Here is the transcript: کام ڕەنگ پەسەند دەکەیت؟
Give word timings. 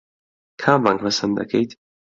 کام 0.61 0.79
ڕەنگ 0.85 0.99
پەسەند 1.03 1.33
دەکەیت؟ 1.39 1.71